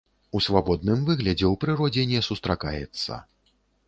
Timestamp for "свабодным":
0.45-1.03